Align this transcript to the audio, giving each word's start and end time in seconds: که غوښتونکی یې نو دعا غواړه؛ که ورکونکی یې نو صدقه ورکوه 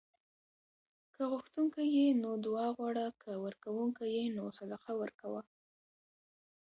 که 1.13 1.21
غوښتونکی 1.31 1.83
یې 1.95 2.07
نو 2.23 2.31
دعا 2.45 2.67
غواړه؛ 2.77 3.07
که 3.21 3.31
ورکونکی 3.45 4.05
یې 4.15 4.23
نو 4.35 4.43
صدقه 4.57 4.91
ورکوه 5.01 5.41